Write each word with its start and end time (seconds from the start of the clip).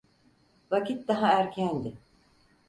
Vakit 0.71 1.07
daha 1.07 1.31
erkendi. 1.39 1.93